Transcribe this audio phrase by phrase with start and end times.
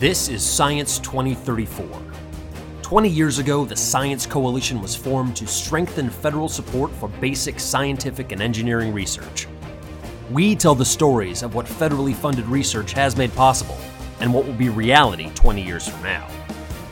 [0.00, 1.86] This is Science 2034.
[2.80, 8.32] 20 years ago, the Science Coalition was formed to strengthen federal support for basic scientific
[8.32, 9.46] and engineering research.
[10.30, 13.76] We tell the stories of what federally funded research has made possible
[14.20, 16.26] and what will be reality 20 years from now.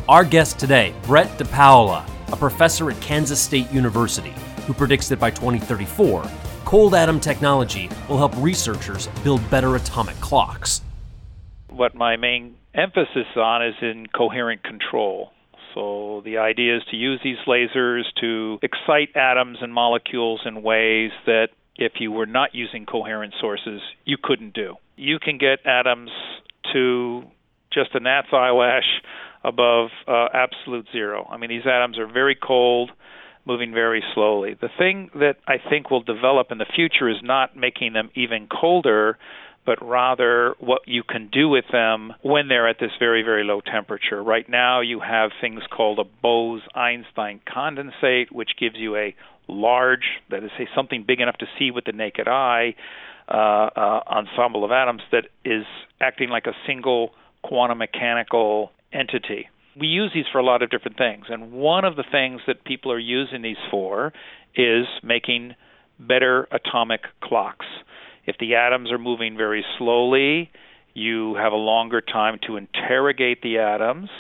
[0.07, 4.35] Our guest today, Brett DePaola, a professor at Kansas State University,
[4.67, 6.31] who predicts that by 2034,
[6.67, 10.83] cold atom technology will help researchers build better atomic clocks.
[11.79, 15.31] What my main emphasis on is in coherent control.
[15.75, 21.13] So the idea is to use these lasers to excite atoms and molecules in ways
[21.27, 24.75] that if you were not using coherent sources, you couldn't do.
[24.97, 26.11] You can get atoms
[26.73, 27.23] to
[27.73, 29.01] just a gnat's eyelash
[29.45, 31.29] above uh, absolute zero.
[31.31, 32.91] I mean, these atoms are very cold,
[33.47, 34.57] moving very slowly.
[34.61, 38.49] The thing that I think will develop in the future is not making them even
[38.49, 39.17] colder,
[39.69, 43.61] but rather what you can do with them when they're at this very, very low
[43.61, 44.23] temperature.
[44.23, 49.15] Right now, you have things called a Bose Einstein condensate, which gives you a
[49.47, 52.77] large, that is, say, something big enough to see with the naked eye,
[53.31, 55.65] uh, uh, ensemble of atoms that is
[56.01, 57.11] acting like a single
[57.43, 59.51] quantum mechanical entity.
[59.79, 62.65] We use these for a lot of different things, and one of the things that
[62.65, 64.15] people are using these for
[64.57, 65.57] is making
[66.01, 67.67] better atomic clocks.
[68.29, 70.51] If the atoms are moving very slowly,
[70.93, 74.11] you have a longer time to interrogate the atoms,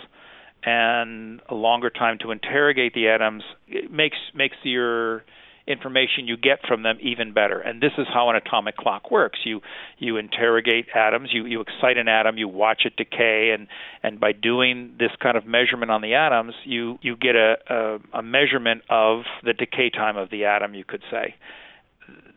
[0.64, 5.24] and a longer time to interrogate the atoms it makes makes your
[5.66, 7.60] information you get from them even better.
[7.60, 9.40] And this is how an atomic clock works.
[9.44, 9.60] You
[9.98, 13.68] you interrogate atoms, you, you excite an atom, you watch it decay, and
[14.02, 18.18] and by doing this kind of measurement on the atoms, you you get a, a,
[18.20, 21.34] a measurement of the decay time of the atom, you could say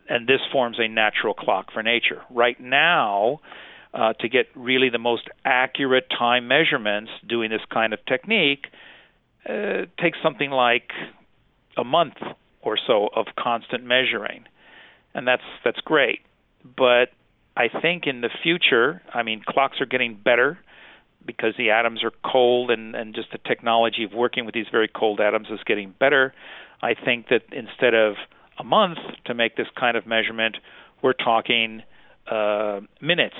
[0.08, 2.22] and this forms a natural clock for nature.
[2.30, 3.40] Right now,
[3.94, 8.66] uh, to get really the most accurate time measurements doing this kind of technique
[9.48, 10.90] uh, takes something like
[11.76, 12.14] a month
[12.62, 14.44] or so of constant measuring,
[15.14, 16.20] and that's that's great.
[16.64, 17.10] But
[17.56, 20.58] I think in the future, I mean, clocks are getting better
[21.24, 24.88] because the atoms are cold and, and just the technology of working with these very
[24.88, 26.34] cold atoms is getting better.
[26.80, 28.14] I think that instead of
[28.62, 30.56] a month to make this kind of measurement,
[31.02, 31.82] we're talking
[32.30, 33.36] uh, minutes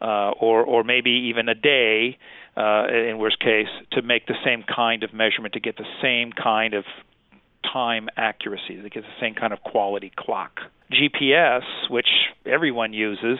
[0.00, 2.18] uh, or or maybe even a day,
[2.56, 6.32] uh, in worst case, to make the same kind of measurement to get the same
[6.32, 6.84] kind of
[7.62, 10.60] time accuracy, to get the same kind of quality clock.
[10.90, 12.08] GPS, which
[12.46, 13.38] everyone uses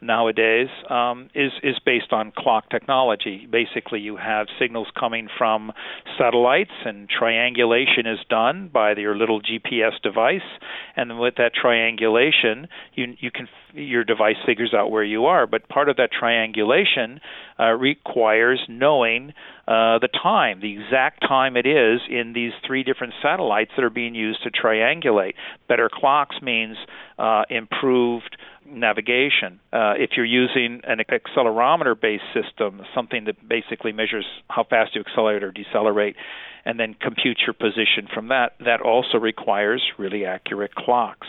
[0.00, 3.46] nowadays, um, is is based on clock technology.
[3.50, 5.72] Basically, you have signals coming from
[6.18, 10.48] satellites, and triangulation is done by your little GPS device.
[10.96, 15.46] And with that triangulation, you you can your device figures out where you are.
[15.46, 17.20] But part of that triangulation
[17.58, 19.32] uh, requires knowing
[19.66, 23.90] uh, the time, the exact time it is in these three different satellites that are
[23.90, 25.34] being used to triangulate.
[25.68, 26.76] Better clocks means
[27.18, 28.36] uh, improved
[28.70, 29.60] navigation.
[29.72, 35.00] Uh, if you're using an accelerometer based system, something that basically measures how fast you
[35.00, 36.16] accelerate or decelerate,
[36.64, 41.26] and then computes your position from that, that also requires really accurate clocks.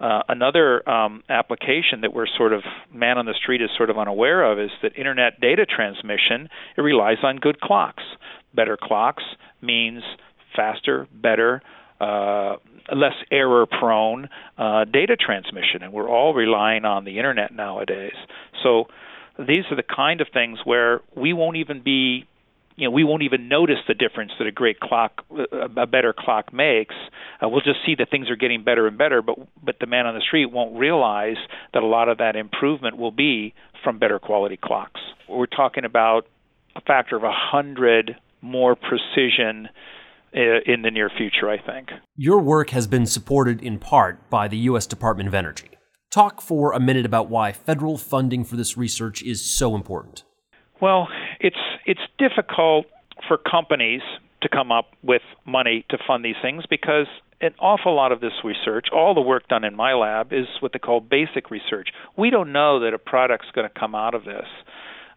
[0.00, 3.98] Uh, another um, application that we're sort of man on the street is sort of
[3.98, 8.02] unaware of is that internet data transmission it relies on good clocks.
[8.54, 9.22] Better clocks
[9.62, 10.02] means
[10.56, 11.62] faster, better,
[12.00, 12.56] uh,
[12.92, 14.28] less error prone
[14.58, 18.14] uh, data transmission, and we're all relying on the internet nowadays.
[18.62, 18.86] So
[19.38, 22.26] these are the kind of things where we won't even be
[22.76, 25.24] you know we won't even notice the difference that a great clock
[25.76, 26.94] a better clock makes
[27.42, 30.06] uh, we'll just see that things are getting better and better but but the man
[30.06, 31.36] on the street won't realize
[31.72, 36.26] that a lot of that improvement will be from better quality clocks we're talking about
[36.76, 39.68] a factor of a hundred more precision
[40.36, 41.90] Uh, in the near future, I think.
[42.16, 44.84] Your work has been supported in part by the U.S.
[44.84, 45.70] Department of Energy.
[46.10, 50.24] Talk for a minute about why federal funding for this research is so important.
[50.80, 51.06] Well,
[51.38, 52.86] it's it's difficult
[53.28, 54.02] for companies
[54.42, 57.06] to come up with money to fund these things because
[57.40, 60.72] an awful lot of this research, all the work done in my lab, is what
[60.72, 61.88] they call basic research.
[62.16, 64.46] We don't know that a product's going to come out of this.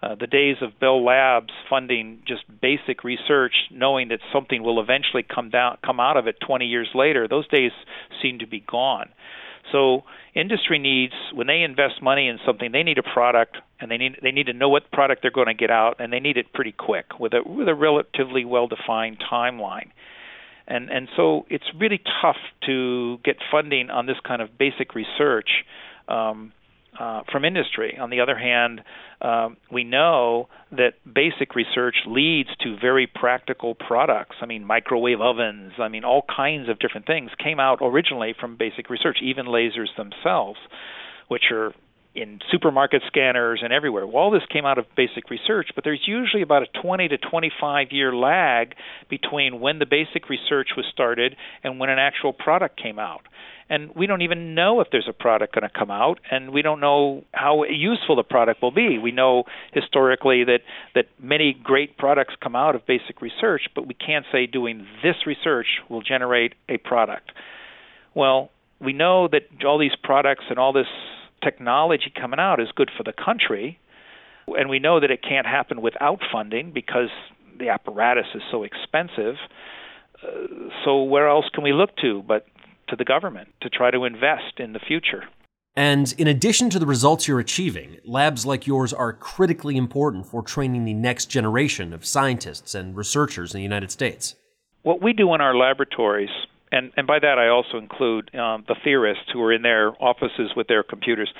[0.01, 5.23] Uh, the days of Bell Labs funding just basic research, knowing that something will eventually
[5.23, 7.71] come down, come out of it 20 years later, those days
[8.21, 9.09] seem to be gone.
[9.71, 10.03] So
[10.35, 14.17] industry needs when they invest money in something, they need a product, and they need
[14.21, 16.53] they need to know what product they're going to get out, and they need it
[16.53, 19.89] pretty quick with a with a relatively well-defined timeline.
[20.67, 25.49] And and so it's really tough to get funding on this kind of basic research.
[26.07, 26.53] Um,
[26.99, 27.97] uh, from industry.
[27.99, 28.81] On the other hand,
[29.21, 34.35] um, we know that basic research leads to very practical products.
[34.41, 38.57] I mean, microwave ovens, I mean, all kinds of different things came out originally from
[38.57, 40.59] basic research, even lasers themselves,
[41.27, 41.73] which are
[42.17, 44.05] in supermarket scanners and everywhere.
[44.05, 47.17] Well, all this came out of basic research, but there's usually about a 20 to
[47.17, 48.73] 25 year lag
[49.09, 53.21] between when the basic research was started and when an actual product came out
[53.69, 56.61] and we don't even know if there's a product going to come out, and we
[56.61, 58.97] don't know how useful the product will be.
[58.97, 59.43] We know
[59.73, 60.59] historically that
[60.95, 65.15] that many great products come out of basic research, but we can't say doing this
[65.25, 67.31] research will generate a product.
[68.15, 70.87] Well, we know that all these products and all this
[71.43, 73.79] technology coming out is good for the country,
[74.47, 77.09] and we know that it can't happen without funding because
[77.59, 79.35] the apparatus is so expensive.
[80.23, 82.45] Uh, so where else can we look to but
[82.89, 85.23] to the government to try to invest in the future.
[85.75, 90.41] And in addition to the results you're achieving, labs like yours are critically important for
[90.41, 94.35] training the next generation of scientists and researchers in the United States.
[94.81, 96.31] What we do in our laboratories,
[96.71, 100.51] and, and by that I also include um, the theorists who are in their offices
[100.55, 101.31] with their computers,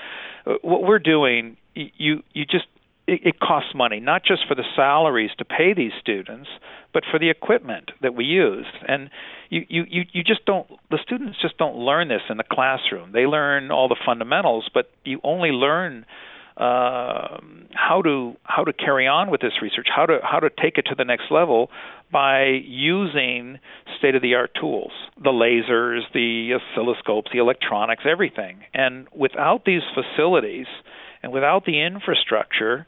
[0.46, 2.66] uh, what we're doing, you, you just
[3.08, 6.50] it, it costs money, not just for the salaries to pay these students,
[6.94, 8.66] but for the equipment that we use.
[8.88, 9.10] And
[9.50, 13.14] you, you, you, you just don't, the students just don't learn this in the classroom.
[13.14, 16.06] They learn all the fundamentals, but you only learn
[16.58, 17.38] uh,
[17.74, 20.84] how to how to carry on with this research, how to how to take it
[20.90, 21.70] to the next level
[22.12, 23.60] by using
[23.98, 28.64] state of the art tools, the lasers, the oscilloscopes, the electronics, everything.
[28.74, 30.68] And without these facilities,
[31.22, 32.88] and without the infrastructure,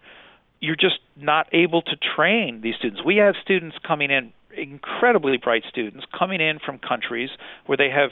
[0.59, 3.03] you're just not able to train these students.
[3.05, 7.29] We have students coming in, incredibly bright students, coming in from countries
[7.65, 8.11] where they have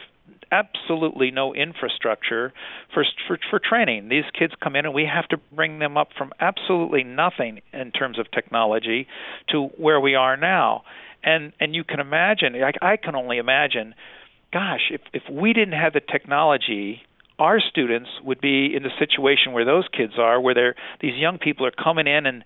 [0.51, 2.53] absolutely no infrastructure
[2.93, 4.09] for, for for training.
[4.09, 7.91] These kids come in and we have to bring them up from absolutely nothing in
[7.91, 9.07] terms of technology
[9.49, 10.83] to where we are now.
[11.23, 13.93] And and you can imagine, I, I can only imagine,
[14.53, 17.01] gosh, if if we didn't have the technology
[17.39, 21.37] our students would be in the situation where those kids are, where they're these young
[21.37, 22.43] people are coming in and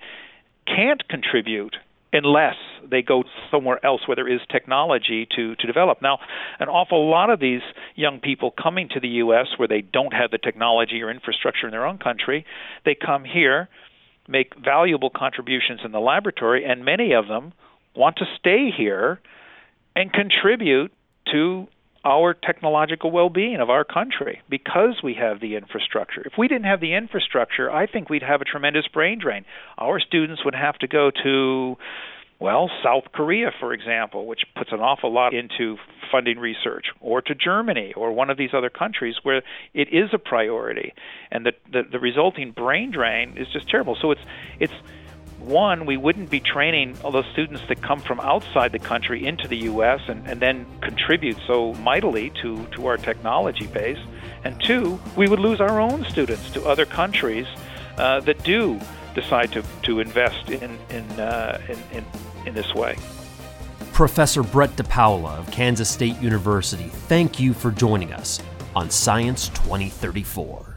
[0.68, 1.76] can't contribute
[2.14, 2.56] unless
[2.90, 6.02] they go somewhere else where there is technology to, to develop.
[6.02, 6.20] Now,
[6.60, 7.62] an awful lot of these
[7.96, 9.48] young people coming to the U.S.
[9.58, 12.46] where they don't have the technology or infrastructure in their own country,
[12.86, 13.70] they come here,
[14.28, 17.54] make valuable contributions in the laboratory, and many of them
[17.96, 19.20] want to stay here
[19.96, 20.92] and contribute
[21.32, 21.68] to
[22.04, 26.22] our technological well-being of our country because we have the infrastructure.
[26.26, 29.46] If we didn't have the infrastructure, I think we'd have a tremendous brain drain.
[29.78, 31.78] Our students would have to go to
[32.42, 35.78] well, South Korea, for example, which puts an awful lot into
[36.12, 39.44] funding research, or to Germany, or one of these other countries where
[39.76, 40.96] it is a priority,
[41.30, 43.96] and the the, the resulting brain drain is just terrible.
[44.02, 44.22] So it's
[44.60, 44.74] it's
[45.42, 49.48] one, we wouldn't be training all those students that come from outside the country into
[49.48, 50.02] the U.S.
[50.08, 54.00] and, and then contribute so mightily to, to our technology base.
[54.44, 57.48] And two, we would lose our own students to other countries
[57.98, 58.80] uh, that do
[59.14, 62.06] decide to, to invest in, in, uh, in, in,
[62.46, 62.98] in this way.
[63.94, 68.42] Professor Brett DePaola of Kansas State University, thank you for joining us
[68.76, 70.71] on Science 2034.